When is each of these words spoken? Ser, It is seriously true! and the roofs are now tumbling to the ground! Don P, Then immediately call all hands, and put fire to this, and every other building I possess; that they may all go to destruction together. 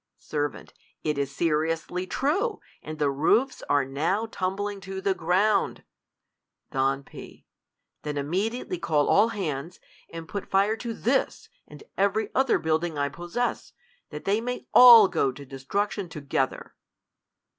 Ser, 0.17 0.51
It 1.03 1.19
is 1.19 1.35
seriously 1.35 2.07
true! 2.07 2.59
and 2.81 2.97
the 2.97 3.11
roofs 3.11 3.61
are 3.69 3.85
now 3.85 4.25
tumbling 4.31 4.81
to 4.81 4.99
the 4.99 5.13
ground! 5.13 5.83
Don 6.71 7.03
P, 7.03 7.45
Then 8.01 8.17
immediately 8.17 8.79
call 8.79 9.07
all 9.07 9.27
hands, 9.27 9.79
and 10.11 10.27
put 10.27 10.49
fire 10.49 10.75
to 10.75 10.95
this, 10.95 11.49
and 11.67 11.83
every 11.99 12.33
other 12.33 12.57
building 12.57 12.97
I 12.97 13.09
possess; 13.09 13.73
that 14.09 14.25
they 14.25 14.41
may 14.41 14.65
all 14.73 15.07
go 15.07 15.31
to 15.31 15.45
destruction 15.45 16.09
together. 16.09 16.73